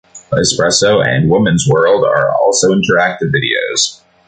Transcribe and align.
"Espresso" 0.33 0.99
and 1.05 1.29
"Woman's 1.29 1.67
World" 1.69 2.03
are 2.03 2.31
also 2.33 2.69
interactive 2.71 3.31
videos. 3.31 4.01